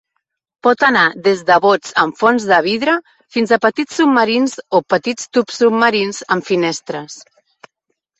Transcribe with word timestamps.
Pot 0.67 0.83
anar 0.85 1.01
des 1.25 1.41
de 1.49 1.57
bots 1.65 1.91
amb 2.03 2.15
fons 2.21 2.47
de 2.51 2.57
vidre 2.67 2.95
fins 3.37 3.53
a 3.57 3.59
petits 3.65 3.99
submarins 4.01 4.55
o 4.79 4.81
petits 4.95 5.29
tubs 5.39 5.61
submarins 5.63 6.23
amb 6.37 6.49
finestres. 6.49 7.19